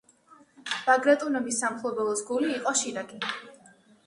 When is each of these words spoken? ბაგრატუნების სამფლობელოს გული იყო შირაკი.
ბაგრატუნების 0.87 1.59
სამფლობელოს 1.65 2.25
გული 2.31 2.51
იყო 2.57 2.75
შირაკი. 2.81 3.23